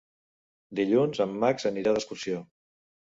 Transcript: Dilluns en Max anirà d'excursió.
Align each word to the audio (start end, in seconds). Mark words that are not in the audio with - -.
Dilluns 0.79 1.21
en 1.27 1.35
Max 1.43 1.67
anirà 1.73 1.93
d'excursió. 1.99 2.45